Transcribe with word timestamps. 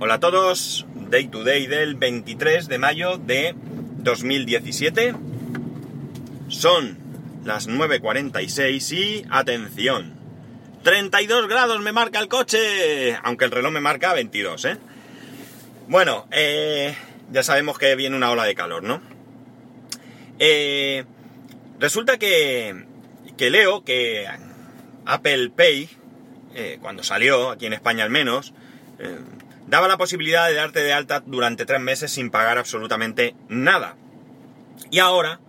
Hola 0.00 0.14
a 0.14 0.20
todos, 0.20 0.86
Day 1.08 1.28
to 1.28 1.44
Day 1.44 1.68
del 1.68 1.94
23 1.94 2.66
de 2.66 2.78
mayo 2.78 3.16
de 3.16 3.54
2017. 3.98 5.14
Son 6.48 6.98
las 7.44 7.68
9.46 7.68 8.92
y 8.92 9.26
atención, 9.30 10.14
32 10.82 11.46
grados 11.48 11.80
me 11.80 11.92
marca 11.92 12.18
el 12.18 12.26
coche, 12.26 13.16
aunque 13.22 13.44
el 13.44 13.52
reloj 13.52 13.70
me 13.70 13.80
marca 13.80 14.12
22, 14.12 14.64
¿eh? 14.64 14.78
Bueno, 15.86 16.26
eh, 16.32 16.96
ya 17.30 17.44
sabemos 17.44 17.78
que 17.78 17.94
viene 17.94 18.16
una 18.16 18.32
ola 18.32 18.44
de 18.44 18.56
calor, 18.56 18.82
¿no? 18.82 19.00
Eh, 20.40 21.04
resulta 21.78 22.18
que, 22.18 22.84
que 23.36 23.48
leo 23.48 23.84
que 23.84 24.26
Apple 25.06 25.50
Pay, 25.50 25.88
eh, 26.56 26.78
cuando 26.82 27.04
salió, 27.04 27.50
aquí 27.50 27.66
en 27.66 27.74
España 27.74 28.02
al 28.02 28.10
menos, 28.10 28.54
eh, 28.98 29.18
daba 29.66 29.88
la 29.88 29.96
posibilidad 29.96 30.48
de 30.48 30.54
darte 30.54 30.80
de 30.80 30.92
alta 30.92 31.22
durante 31.24 31.66
tres 31.66 31.80
meses 31.80 32.10
sin 32.10 32.30
pagar 32.30 32.58
absolutamente 32.58 33.34
nada. 33.48 33.96
Y 34.90 34.98
ahora 34.98 35.40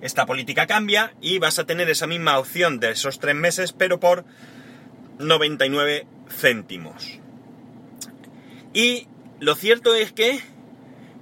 esta 0.00 0.26
política 0.26 0.66
cambia 0.66 1.14
y 1.20 1.38
vas 1.38 1.58
a 1.58 1.64
tener 1.64 1.88
esa 1.88 2.06
misma 2.06 2.38
opción 2.38 2.80
de 2.80 2.90
esos 2.90 3.20
tres 3.20 3.36
meses, 3.36 3.72
pero 3.72 4.00
por 4.00 4.24
99 5.18 6.06
céntimos. 6.28 7.20
Y 8.74 9.06
lo 9.38 9.54
cierto 9.54 9.94
es 9.94 10.12
que, 10.12 10.40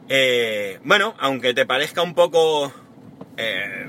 eh, 0.09 0.79
bueno, 0.85 1.15
aunque 1.19 1.53
te 1.53 1.67
parezca 1.67 2.03
un 2.03 2.15
poco 2.15 2.73
eh, 3.37 3.87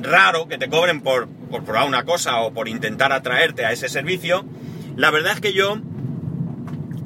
raro 0.00 0.46
que 0.46 0.58
te 0.58 0.68
cobren 0.68 1.00
por, 1.00 1.28
por 1.28 1.64
probar 1.64 1.88
una 1.88 2.04
cosa 2.04 2.40
o 2.42 2.52
por 2.52 2.68
intentar 2.68 3.12
atraerte 3.12 3.64
a 3.64 3.72
ese 3.72 3.88
servicio, 3.88 4.44
la 4.96 5.10
verdad 5.10 5.32
es 5.32 5.40
que 5.40 5.52
yo 5.52 5.80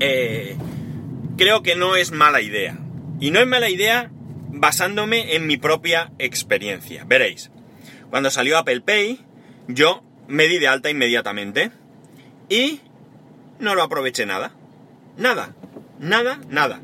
eh, 0.07 0.57
creo 1.37 1.63
que 1.63 1.77
no 1.77 1.97
es 1.97 2.13
mala 2.13 2.41
idea. 2.41 2.79
Y 3.21 3.31
no 3.31 3.41
es 3.41 3.47
mala 3.47 3.71
idea 3.71 4.11
basándome 4.49 5.35
en 5.35 5.47
mi 5.47 5.57
propia 5.57 6.13
experiencia. 6.19 7.05
Veréis, 7.07 7.51
cuando 8.11 8.31
salió 8.31 8.59
Apple 8.59 8.83
Pay, 8.83 9.21
yo 9.69 10.03
me 10.29 10.47
di 10.47 10.59
de 10.59 10.69
alta 10.69 10.91
inmediatamente 10.91 11.71
y 12.49 12.81
no 13.59 13.75
lo 13.75 13.83
aproveché 13.83 14.27
nada. 14.27 14.53
Nada, 15.17 15.55
nada, 15.99 16.41
nada. 16.49 16.81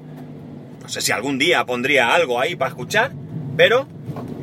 No 0.83 0.89
sé 0.89 1.01
si 1.01 1.13
algún 1.13 1.39
día 1.39 1.67
pondría 1.67 2.15
algo 2.15 2.41
ahí 2.41 2.57
para 2.57 2.71
escuchar, 2.71 3.13
pero 3.57 3.87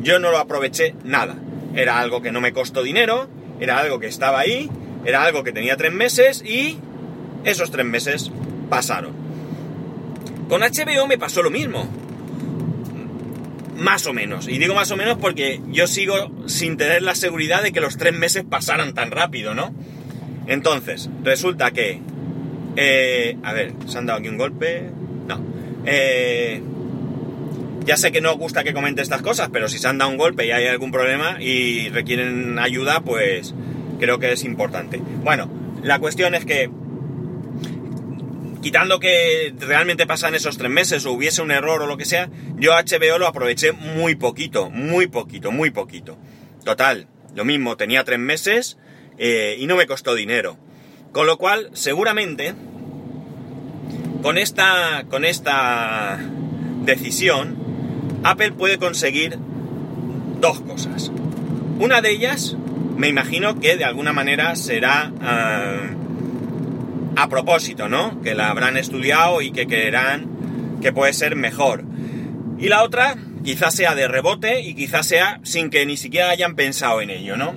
yo 0.01 0.19
no 0.19 0.29
lo 0.29 0.37
aproveché 0.37 0.93
nada. 1.03 1.35
Era 1.75 1.99
algo 1.99 2.21
que 2.21 2.31
no 2.31 2.41
me 2.41 2.53
costó 2.53 2.83
dinero, 2.83 3.27
era 3.59 3.79
algo 3.79 3.99
que 3.99 4.07
estaba 4.07 4.39
ahí, 4.39 4.69
era 5.05 5.23
algo 5.23 5.43
que 5.43 5.51
tenía 5.51 5.77
tres 5.77 5.93
meses 5.93 6.43
y 6.45 6.79
esos 7.43 7.71
tres 7.71 7.85
meses 7.85 8.31
pasaron. 8.69 9.11
Con 10.49 10.61
HBO 10.61 11.07
me 11.07 11.17
pasó 11.17 11.43
lo 11.43 11.49
mismo. 11.49 11.87
Más 13.77 14.07
o 14.07 14.13
menos. 14.13 14.47
Y 14.47 14.57
digo 14.57 14.73
más 14.73 14.89
o 14.91 14.97
menos 14.97 15.17
porque 15.17 15.61
yo 15.67 15.87
sigo 15.87 16.31
sin 16.47 16.77
tener 16.77 17.03
la 17.03 17.15
seguridad 17.15 17.61
de 17.61 17.71
que 17.71 17.81
los 17.81 17.97
tres 17.97 18.13
meses 18.13 18.43
pasaran 18.49 18.93
tan 18.93 19.11
rápido, 19.11 19.53
¿no? 19.53 19.73
Entonces, 20.47 21.09
resulta 21.23 21.71
que... 21.71 22.01
eh, 22.75 23.37
a 23.43 23.53
ver, 23.53 23.73
¿se 23.87 23.97
han 23.97 24.05
dado 24.05 24.19
aquí 24.19 24.29
un 24.29 24.37
golpe? 24.37 24.89
No. 25.27 25.39
Eh, 25.85 26.61
ya 27.85 27.97
sé 27.97 28.11
que 28.11 28.19
no 28.19 28.31
os 28.31 28.37
gusta 28.37 28.63
que 28.63 28.73
comente 28.73 29.01
estas 29.01 29.21
cosas, 29.21 29.49
pero 29.51 29.69
si 29.69 29.77
se 29.77 29.87
han 29.87 29.97
dado 29.97 30.11
un 30.11 30.17
golpe 30.17 30.45
y 30.45 30.51
hay 30.51 30.67
algún 30.67 30.91
problema 30.91 31.41
y 31.41 31.89
requieren 31.89 32.59
ayuda, 32.59 33.01
pues 33.01 33.53
creo 33.99 34.19
que 34.19 34.31
es 34.31 34.43
importante. 34.43 35.01
Bueno, 35.23 35.49
la 35.83 35.99
cuestión 35.99 36.35
es 36.35 36.45
que 36.45 36.69
quitando 38.67 38.99
que 38.99 39.53
realmente 39.57 40.05
pasan 40.05 40.35
esos 40.35 40.57
tres 40.57 40.69
meses 40.69 41.05
o 41.05 41.13
hubiese 41.13 41.41
un 41.41 41.51
error 41.51 41.81
o 41.81 41.87
lo 41.87 41.95
que 41.95 42.03
sea, 42.03 42.29
yo 42.57 42.73
HBO 42.73 43.17
lo 43.17 43.25
aproveché 43.25 43.71
muy 43.71 44.15
poquito, 44.15 44.69
muy 44.69 45.07
poquito, 45.07 45.53
muy 45.53 45.69
poquito. 45.69 46.17
Total, 46.65 47.07
lo 47.33 47.45
mismo, 47.45 47.77
tenía 47.77 48.03
tres 48.03 48.19
meses 48.19 48.77
eh, 49.17 49.55
y 49.57 49.67
no 49.67 49.77
me 49.77 49.87
costó 49.87 50.15
dinero. 50.15 50.57
Con 51.13 51.27
lo 51.27 51.37
cual, 51.37 51.69
seguramente, 51.71 52.55
con 54.21 54.37
esta, 54.37 55.05
con 55.09 55.23
esta 55.23 56.19
decisión, 56.83 57.55
Apple 58.25 58.51
puede 58.51 58.79
conseguir 58.79 59.37
dos 60.41 60.59
cosas. 60.59 61.09
Una 61.79 62.01
de 62.01 62.11
ellas, 62.11 62.57
me 62.97 63.07
imagino 63.07 63.61
que 63.61 63.77
de 63.77 63.85
alguna 63.85 64.11
manera 64.11 64.57
será... 64.57 65.13
ah, 65.21 65.87
a 67.17 67.29
propósito, 67.29 67.89
¿no? 67.89 68.21
Que 68.21 68.35
la 68.35 68.49
habrán 68.51 68.77
estudiado 68.77 69.41
y 69.41 69.51
que 69.51 69.65
creerán 69.65 70.77
que 70.81 70.93
puede 70.93 71.13
ser 71.13 71.35
mejor. 71.35 71.83
Y 72.59 72.69
la 72.69 72.83
otra, 72.83 73.17
quizás 73.43 73.73
sea 73.73 73.95
de 73.95 74.07
rebote 74.07 74.61
y 74.61 74.75
quizás 74.75 75.07
sea 75.07 75.39
sin 75.41 75.71
que 75.71 75.85
ni 75.87 75.97
siquiera 75.97 76.29
hayan 76.29 76.55
pensado 76.55 77.01
en 77.01 77.09
ello, 77.09 77.35
¿no? 77.35 77.55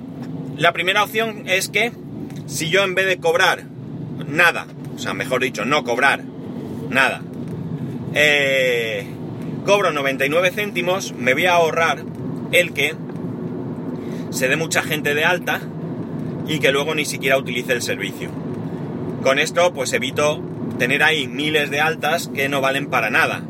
La 0.57 0.73
primera 0.73 1.03
opción 1.03 1.43
es 1.47 1.69
que 1.69 1.91
si 2.47 2.69
yo 2.69 2.83
en 2.83 2.95
vez 2.95 3.05
de 3.05 3.17
cobrar 3.17 3.65
nada, 4.27 4.65
o 4.95 4.99
sea, 4.99 5.13
mejor 5.13 5.43
dicho, 5.43 5.63
no 5.63 5.83
cobrar 5.83 6.23
nada, 6.89 7.21
eh, 8.15 9.05
cobro 9.63 9.91
99 9.91 10.51
céntimos, 10.51 11.13
me 11.13 11.33
voy 11.33 11.45
a 11.45 11.53
ahorrar 11.53 12.03
el 12.51 12.73
que 12.73 12.95
se 14.31 14.47
dé 14.47 14.55
mucha 14.55 14.81
gente 14.81 15.13
de 15.13 15.23
alta 15.23 15.61
y 16.47 16.59
que 16.59 16.71
luego 16.71 16.95
ni 16.95 17.05
siquiera 17.05 17.37
utilice 17.37 17.73
el 17.73 17.83
servicio. 17.83 18.50
Con 19.23 19.39
esto, 19.39 19.73
pues 19.73 19.93
evito 19.93 20.41
tener 20.79 21.03
ahí 21.03 21.27
miles 21.27 21.69
de 21.69 21.79
altas 21.79 22.29
que 22.33 22.49
no 22.49 22.61
valen 22.61 22.87
para 22.87 23.09
nada, 23.09 23.43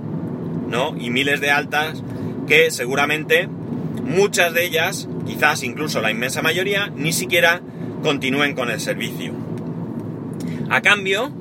¿no? 0.68 0.96
Y 1.00 1.10
miles 1.10 1.40
de 1.40 1.52
altas 1.52 2.04
que 2.48 2.72
seguramente 2.72 3.48
muchas 4.04 4.54
de 4.54 4.66
ellas, 4.66 5.08
quizás 5.26 5.64
incluso 5.64 6.02
la 6.02 6.12
inmensa 6.12 6.42
mayoría, 6.42 6.92
ni 6.96 7.14
siquiera 7.14 7.62
continúen 8.04 8.54
con 8.54 8.70
el 8.70 8.80
servicio. 8.80 9.34
A 10.70 10.82
cambio, 10.82 11.32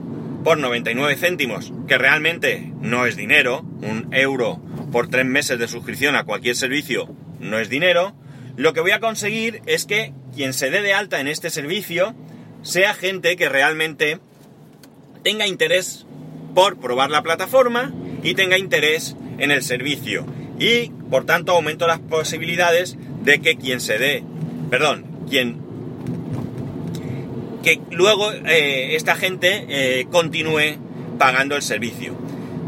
por 0.44 0.58
99 0.58 1.16
céntimos, 1.16 1.72
que 1.88 1.98
realmente 1.98 2.72
no 2.80 3.06
es 3.06 3.16
dinero, 3.16 3.64
un 3.82 4.08
euro 4.12 4.60
por 4.92 5.08
tres 5.08 5.26
meses 5.26 5.58
de 5.58 5.68
suscripción 5.68 6.16
a 6.16 6.24
cualquier 6.24 6.56
servicio 6.56 7.08
no 7.40 7.58
es 7.58 7.68
dinero, 7.68 8.14
lo 8.56 8.72
que 8.72 8.80
voy 8.80 8.90
a 8.92 9.00
conseguir 9.00 9.62
es 9.66 9.86
que 9.86 10.12
quien 10.34 10.52
se 10.52 10.70
dé 10.70 10.82
de 10.82 10.94
alta 10.94 11.20
en 11.20 11.28
este 11.28 11.50
servicio 11.50 12.14
sea 12.62 12.94
gente 12.94 13.36
que 13.36 13.48
realmente 13.48 14.18
tenga 15.22 15.46
interés 15.46 16.06
por 16.54 16.78
probar 16.78 17.10
la 17.10 17.22
plataforma 17.22 17.92
y 18.22 18.34
tenga 18.34 18.58
interés 18.58 19.16
en 19.38 19.50
el 19.50 19.62
servicio. 19.62 20.26
Y 20.58 20.90
por 21.10 21.24
tanto 21.24 21.52
aumento 21.52 21.86
las 21.86 22.00
posibilidades 22.00 22.96
de 23.22 23.40
que 23.40 23.56
quien 23.56 23.80
se 23.80 23.98
dé, 23.98 24.24
perdón, 24.70 25.06
quien 25.28 25.70
que 27.62 27.80
luego 27.90 28.32
eh, 28.32 28.96
esta 28.96 29.16
gente 29.16 29.66
eh, 29.68 30.06
continúe 30.10 30.78
pagando 31.18 31.56
el 31.56 31.62
servicio. 31.62 32.14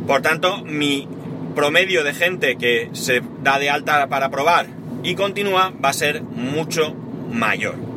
Por 0.06 0.20
tanto, 0.20 0.58
mi 0.64 1.08
promedio 1.54 2.04
de 2.04 2.14
gente 2.14 2.56
que 2.56 2.90
se 2.92 3.22
da 3.42 3.58
de 3.58 3.70
alta 3.70 4.08
para 4.08 4.30
probar 4.30 4.66
y 5.02 5.14
continúa 5.14 5.72
va 5.82 5.90
a 5.90 5.94
ser 5.94 6.22
mucho 6.22 6.94
mayor. 7.30 7.91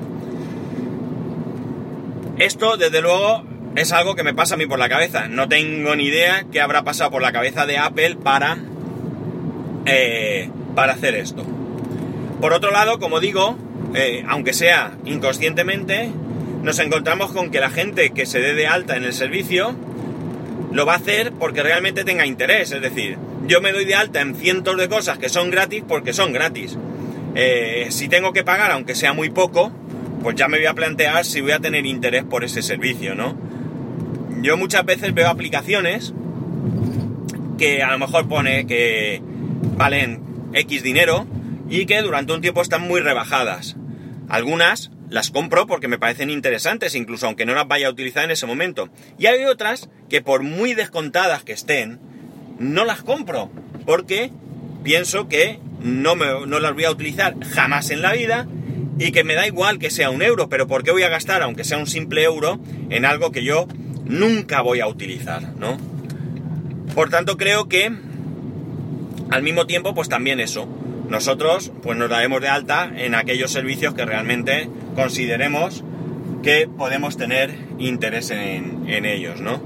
Esto, 2.38 2.76
desde 2.78 3.02
luego, 3.02 3.44
es 3.76 3.94
algo 3.94 4.16
que 4.16 4.24
me 4.24 4.34
pasa 4.34 4.56
a 4.56 4.58
mí 4.58 4.66
por 4.66 4.80
la 4.80 4.90
cabeza. 4.90 5.28
No 5.28 5.48
tengo 5.48 5.96
ni 5.96 6.06
idea 6.06 6.46
qué 6.52 6.62
habrá 6.62 6.84
pasado 6.84 7.12
por 7.12 7.22
la 7.22 7.32
cabeza 7.32 7.66
de 7.66 7.78
Apple 7.78 8.18
para, 8.22 8.58
eh, 9.86 10.50
para 10.76 10.94
hacer 10.94 11.16
esto. 11.16 11.46
Por 12.42 12.54
otro 12.54 12.72
lado, 12.72 13.00
como 13.00 13.20
digo, 13.20 13.58
eh, 13.94 14.26
aunque 14.28 14.54
sea 14.54 14.98
inconscientemente, 15.06 16.12
nos 16.62 16.80
encontramos 16.80 17.32
con 17.32 17.52
que 17.52 17.60
la 17.60 17.70
gente 17.70 18.10
que 18.10 18.26
se 18.26 18.40
dé 18.40 18.54
de 18.54 18.68
alta 18.68 18.98
en 18.98 19.04
el 19.04 19.14
servicio 19.14 19.76
lo 20.72 20.86
va 20.86 20.94
a 20.94 20.98
hacer 20.98 21.32
porque 21.32 21.64
realmente 21.64 22.04
tenga 22.04 22.26
interés. 22.26 22.72
Es 22.72 22.82
decir, 22.82 23.18
yo 23.48 23.62
me 23.62 23.72
doy 23.72 23.86
de 23.86 23.96
alta 23.96 24.20
en 24.20 24.36
cientos 24.36 24.76
de 24.78 24.90
cosas 24.90 25.18
que 25.18 25.30
son 25.30 25.52
gratis 25.52 25.84
porque 25.88 26.12
son 26.12 26.34
gratis. 26.34 26.78
Eh, 27.36 27.88
si 27.92 28.10
tengo 28.10 28.34
que 28.34 28.44
pagar, 28.44 28.72
aunque 28.72 28.96
sea 28.96 29.14
muy 29.14 29.30
poco, 29.30 29.72
pues 30.26 30.38
ya 30.38 30.48
me 30.48 30.58
voy 30.58 30.66
a 30.66 30.74
plantear 30.74 31.24
si 31.24 31.40
voy 31.40 31.52
a 31.52 31.60
tener 31.60 31.86
interés 31.86 32.24
por 32.24 32.44
ese 32.44 32.64
servicio, 32.64 33.14
¿no? 33.14 33.38
Yo 34.42 34.58
muchas 34.58 34.84
veces 34.84 35.14
veo 35.14 35.30
aplicaciones 35.30 36.16
que 37.60 37.84
a 37.84 37.92
lo 37.92 38.00
mejor 38.00 38.28
pone 38.28 38.66
que 38.66 39.22
valen 39.78 40.24
X 40.52 40.82
dinero 40.82 41.28
y 41.70 41.86
que 41.86 42.02
durante 42.02 42.34
un 42.34 42.42
tiempo 42.42 42.64
están 42.64 42.82
muy 42.82 43.02
rebajadas. 43.02 43.76
Algunas 44.28 44.90
las 45.12 45.30
compro 45.30 45.68
porque 45.68 45.88
me 45.88 46.00
parecen 46.00 46.32
interesantes, 46.32 46.96
incluso 46.96 47.28
aunque 47.28 47.46
no 47.46 47.54
las 47.54 47.68
vaya 47.68 47.86
a 47.86 47.92
utilizar 47.92 48.24
en 48.24 48.32
ese 48.32 48.48
momento. 48.48 48.90
Y 49.20 49.28
hay 49.28 49.46
otras 49.46 49.92
que 50.10 50.24
por 50.24 50.42
muy 50.42 50.74
descontadas 50.74 51.44
que 51.44 51.54
estén, 51.54 52.00
no 52.58 52.84
las 52.84 53.04
compro 53.04 53.52
porque 53.86 54.32
pienso 54.84 55.28
que 55.28 55.60
no, 55.82 56.16
me, 56.16 56.48
no 56.48 56.60
las 56.60 56.74
voy 56.74 56.86
a 56.86 56.90
utilizar 56.90 57.36
jamás 57.46 57.92
en 57.92 58.02
la 58.02 58.14
vida 58.14 58.48
y 58.98 59.12
que 59.12 59.24
me 59.24 59.36
da 59.36 59.48
igual 59.48 59.80
que 59.80 59.90
sea 59.90 60.10
un 60.10 60.22
euro, 60.22 60.50
pero 60.50 60.68
¿por 60.68 60.84
qué 60.84 60.92
voy 60.92 61.04
a 61.04 61.10
gastar, 61.10 61.42
aunque 61.42 61.64
sea 61.64 61.78
un 61.78 61.88
simple 61.88 62.24
euro, 62.24 62.60
en 62.90 63.06
algo 63.06 63.32
que 63.32 63.44
yo 63.44 63.68
nunca 64.06 64.62
voy 64.62 64.80
a 64.80 64.88
utilizar, 64.88 65.54
¿no? 65.58 65.78
Por 66.94 67.10
tanto, 67.10 67.38
creo 67.38 67.68
que 67.68 67.92
al 69.32 69.44
mismo 69.44 69.68
tiempo, 69.68 69.94
pues 69.94 70.08
también 70.08 70.40
eso. 70.40 70.68
Nosotros, 71.10 71.72
pues 71.84 71.98
nos 71.98 72.10
daremos 72.10 72.42
de 72.42 72.48
alta 72.48 72.92
en 72.96 73.16
aquellos 73.16 73.52
servicios 73.52 73.94
que 73.94 74.06
realmente 74.06 74.70
consideremos 74.96 75.84
que 76.42 76.68
podemos 76.68 77.18
tener 77.18 77.54
interés 77.80 78.32
en, 78.32 78.86
ellos, 78.88 79.42
¿no? 79.42 79.62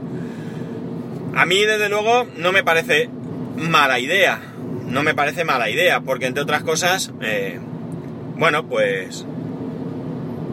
A 1.36 1.46
mí, 1.46 1.64
desde 1.66 1.90
luego, 1.90 2.26
no 2.38 2.52
me 2.52 2.64
parece 2.64 3.10
mala 3.58 4.00
idea. 4.00 4.42
No 4.88 5.04
me 5.04 5.14
parece 5.14 5.46
mala 5.46 5.70
idea, 5.70 6.02
porque 6.02 6.26
entre 6.26 6.42
otras 6.42 6.64
cosas, 6.64 7.12
eh, 7.22 7.60
bueno, 8.40 8.66
pues 8.66 9.26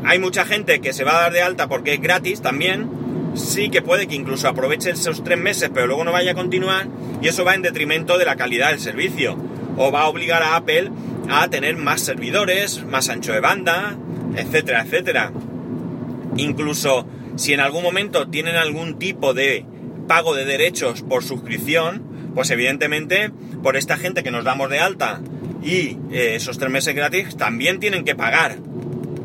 hay 0.05 0.19
mucha 0.19 0.45
gente 0.45 0.81
que 0.81 0.93
se 0.93 1.05
va 1.05 1.19
a 1.19 1.21
dar 1.23 1.33
de 1.33 1.43
alta 1.43 1.69
porque 1.69 1.95
es 1.95 2.01
gratis 2.01 2.43
también. 2.43 2.91
Sí 3.37 3.71
que 3.71 3.81
puede 3.81 4.09
que 4.09 4.17
incluso 4.17 4.49
aproveche 4.49 4.91
esos 4.91 5.23
tres 5.23 5.39
meses, 5.39 5.71
pero 5.73 5.87
luego 5.87 6.03
no 6.03 6.11
vaya 6.11 6.33
a 6.33 6.35
continuar. 6.35 6.89
Y 7.23 7.29
eso 7.29 7.45
va 7.45 7.55
en 7.55 7.63
detrimento 7.63 8.19
de 8.19 8.25
la 8.25 8.35
calidad 8.35 8.71
del 8.71 8.81
servicio. 8.81 9.37
O 9.77 9.93
va 9.93 10.03
a 10.03 10.09
obligar 10.09 10.43
a 10.43 10.57
Apple 10.57 10.91
a 11.31 11.49
tener 11.49 11.77
más 11.77 12.01
servidores, 12.01 12.85
más 12.85 13.09
ancho 13.09 13.33
de 13.33 13.41
banda, 13.41 13.97
etcétera, 14.35 14.83
etcétera. 14.83 15.33
Incluso 16.37 17.07
si 17.37 17.53
en 17.53 17.61
algún 17.61 17.85
momento 17.85 18.29
tienen 18.29 18.57
algún 18.57 18.99
tipo 18.99 19.33
de 19.33 19.65
pago 20.09 20.35
de 20.35 20.45
derechos 20.45 21.03
por 21.03 21.23
suscripción, 21.23 22.03
pues 22.35 22.51
evidentemente 22.51 23.31
por 23.63 23.77
esta 23.77 23.97
gente 23.97 24.25
que 24.25 24.33
nos 24.33 24.43
damos 24.43 24.71
de 24.71 24.81
alta 24.81 25.21
y 25.67 25.99
eh, 26.13 26.37
esos 26.37 26.59
tres 26.59 26.71
meses 26.71 26.95
gratis 26.95 27.37
también 27.37 27.81
tienen 27.81 28.05
que 28.05 28.15
pagar 28.15 28.57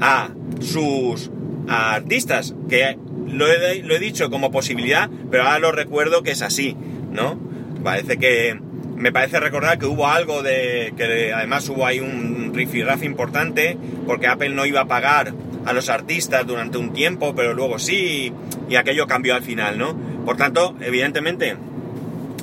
a 0.01 0.29
sus 0.59 1.29
artistas, 1.67 2.55
que 2.67 2.97
lo 3.27 3.47
he, 3.47 3.83
lo 3.83 3.95
he 3.95 3.99
dicho 3.99 4.31
como 4.31 4.51
posibilidad, 4.51 5.09
pero 5.29 5.43
ahora 5.43 5.59
lo 5.59 5.71
recuerdo 5.71 6.23
que 6.23 6.31
es 6.31 6.41
así, 6.41 6.75
¿no? 7.11 7.39
Parece 7.83 8.17
que 8.17 8.59
me 8.95 9.11
parece 9.11 9.39
recordar 9.39 9.77
que 9.77 9.85
hubo 9.85 10.07
algo 10.07 10.41
de 10.41 10.93
que 10.97 11.31
además 11.31 11.69
hubo 11.69 11.85
ahí 11.85 11.99
un 11.99 12.51
rifirrafe 12.53 13.05
importante 13.05 13.77
porque 14.07 14.27
Apple 14.27 14.49
no 14.49 14.65
iba 14.65 14.81
a 14.81 14.85
pagar 14.85 15.33
a 15.65 15.73
los 15.73 15.89
artistas 15.89 16.45
durante 16.47 16.79
un 16.79 16.91
tiempo, 16.91 17.35
pero 17.35 17.53
luego 17.53 17.77
sí, 17.77 18.33
y 18.67 18.75
aquello 18.75 19.05
cambió 19.05 19.35
al 19.35 19.43
final, 19.43 19.77
¿no? 19.77 19.95
Por 20.25 20.37
tanto, 20.37 20.75
evidentemente, 20.81 21.55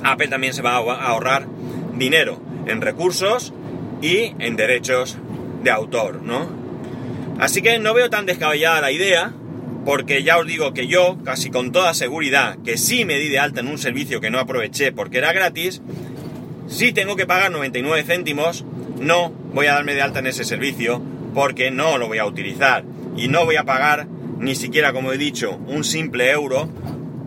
Apple 0.03 0.29
también 0.29 0.53
se 0.53 0.61
va 0.61 0.77
a 0.77 1.07
ahorrar 1.07 1.47
dinero 1.97 2.41
en 2.65 2.81
recursos 2.81 3.53
y 4.01 4.33
en 4.39 4.55
derechos 4.55 5.17
de 5.63 5.71
autor, 5.71 6.21
¿no? 6.21 6.47
Así 7.39 7.61
que 7.61 7.79
no 7.79 7.93
veo 7.93 8.09
tan 8.09 8.25
descabellada 8.25 8.81
la 8.81 8.91
idea, 8.91 9.33
porque 9.85 10.23
ya 10.23 10.37
os 10.37 10.45
digo 10.45 10.73
que 10.73 10.87
yo, 10.87 11.17
casi 11.23 11.49
con 11.49 11.71
toda 11.71 11.93
seguridad, 11.93 12.57
que 12.63 12.77
sí 12.77 13.05
me 13.05 13.17
di 13.17 13.29
de 13.29 13.39
alta 13.39 13.61
en 13.61 13.67
un 13.67 13.77
servicio 13.77 14.21
que 14.21 14.29
no 14.29 14.39
aproveché 14.39 14.91
porque 14.91 15.19
era 15.19 15.33
gratis, 15.33 15.81
si 16.67 16.91
tengo 16.91 17.15
que 17.15 17.25
pagar 17.25 17.51
99 17.51 18.03
céntimos, 18.03 18.65
no 18.99 19.31
voy 19.53 19.67
a 19.67 19.73
darme 19.73 19.95
de 19.95 20.01
alta 20.01 20.19
en 20.19 20.27
ese 20.27 20.43
servicio 20.43 21.01
porque 21.33 21.71
no 21.71 21.97
lo 21.97 22.07
voy 22.07 22.17
a 22.17 22.25
utilizar 22.25 22.83
y 23.15 23.27
no 23.27 23.45
voy 23.45 23.55
a 23.55 23.63
pagar 23.63 24.07
ni 24.37 24.55
siquiera, 24.55 24.93
como 24.93 25.11
he 25.11 25.17
dicho, 25.17 25.57
un 25.67 25.83
simple 25.83 26.29
euro, 26.31 26.69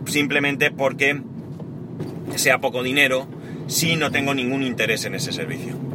simplemente 0.05 0.71
porque 0.71 1.21
sea 2.35 2.59
poco 2.59 2.83
dinero, 2.83 3.27
si 3.67 3.95
no 3.95 4.11
tengo 4.11 4.33
ningún 4.33 4.63
interés 4.63 5.05
en 5.05 5.15
ese 5.15 5.31
servicio. 5.31 5.92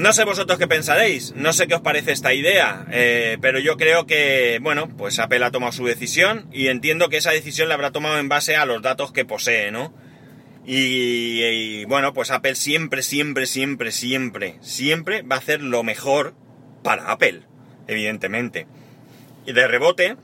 No 0.00 0.14
sé 0.14 0.24
vosotros 0.24 0.58
qué 0.58 0.66
pensaréis, 0.66 1.34
no 1.36 1.52
sé 1.52 1.66
qué 1.66 1.74
os 1.74 1.82
parece 1.82 2.12
esta 2.12 2.32
idea, 2.32 2.86
eh, 2.90 3.36
pero 3.42 3.58
yo 3.58 3.76
creo 3.76 4.06
que, 4.06 4.58
bueno, 4.62 4.88
pues 4.96 5.18
Apple 5.18 5.44
ha 5.44 5.50
tomado 5.50 5.72
su 5.72 5.84
decisión 5.84 6.48
y 6.50 6.68
entiendo 6.68 7.10
que 7.10 7.18
esa 7.18 7.32
decisión 7.32 7.68
la 7.68 7.74
habrá 7.74 7.90
tomado 7.90 8.18
en 8.18 8.30
base 8.30 8.56
a 8.56 8.64
los 8.64 8.80
datos 8.80 9.12
que 9.12 9.26
posee, 9.26 9.70
¿no? 9.70 9.92
Y, 10.64 11.84
bueno, 11.84 12.14
pues 12.14 12.30
Apple 12.30 12.54
siempre, 12.54 13.02
siempre, 13.02 13.44
siempre, 13.44 13.92
siempre, 13.92 14.56
siempre 14.62 15.20
va 15.20 15.36
a 15.36 15.40
hacer 15.40 15.60
lo 15.60 15.82
mejor 15.82 16.34
para 16.82 17.12
Apple 17.12 17.42
evidentemente. 17.86 18.66
Y 19.44 19.52
de 19.52 19.68
rebote, 19.68 20.16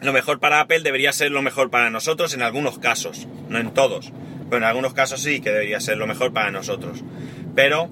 lo 0.00 0.12
mejor 0.12 0.40
para 0.40 0.58
Apple 0.58 0.80
debería 0.80 1.12
ser 1.12 1.30
lo 1.30 1.42
mejor 1.42 1.70
para 1.70 1.90
nosotros 1.90 2.34
en 2.34 2.42
algunos 2.42 2.80
casos, 2.80 3.28
no 3.48 3.60
en 3.60 3.72
todos, 3.72 4.12
pero 4.50 4.56
en 4.56 4.64
algunos 4.64 4.94
casos 4.94 5.22
sí 5.22 5.40
que 5.40 5.50
debería 5.50 5.78
ser 5.78 5.96
lo 5.96 6.08
mejor 6.08 6.32
para 6.32 6.50
nosotros. 6.50 7.04
Pero 7.54 7.88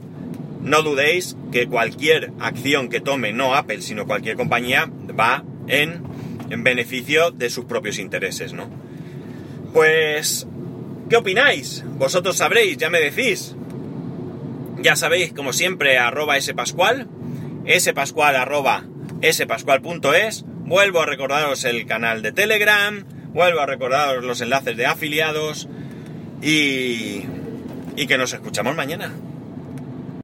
no 0.65 0.83
dudéis 0.83 1.37
que 1.53 1.67
cualquier 1.69 2.33
acción 2.41 2.89
que 2.89 3.01
tome, 3.01 3.33
no 3.33 3.55
Apple, 3.55 3.83
sino 3.83 4.07
cualquier 4.07 4.37
compañía, 4.37 4.91
va 5.19 5.45
en, 5.69 6.03
en 6.51 6.65
beneficio 6.65 7.31
de 7.31 7.51
sus 7.51 7.67
propios 7.67 7.99
intereses, 7.99 8.55
¿no? 8.55 8.69
Pues, 9.75 10.47
¿qué 11.11 11.17
opináis? 11.17 11.85
Vosotros 11.99 12.39
sabréis, 12.39 12.79
ya 12.79 12.89
me 12.89 13.01
decís. 13.01 13.55
Ya 14.81 14.97
sabéis, 14.97 15.33
como 15.33 15.53
siempre, 15.53 15.99
arroba 15.99 16.41
spascual, 16.41 17.09
spascual 17.79 18.37
arroba 18.37 18.85
spascual.es. 19.23 20.45
Vuelvo 20.47 21.03
a 21.03 21.07
recordaros 21.07 21.65
el 21.65 21.87
canal 21.87 22.23
de 22.23 22.33
Telegram, 22.33 23.05
vuelvo 23.35 23.61
a 23.61 23.67
recordaros 23.67 24.25
los 24.25 24.41
enlaces 24.41 24.79
de 24.79 24.87
afiliados 24.87 25.69
y, 26.41 27.25
y 27.97 28.07
que 28.07 28.17
nos 28.17 28.33
escuchamos 28.33 28.75
mañana. 28.77 29.13